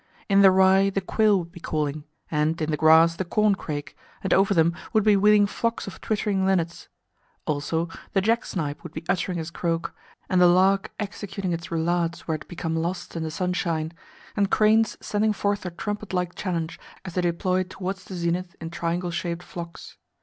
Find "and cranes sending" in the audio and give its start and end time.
14.35-15.33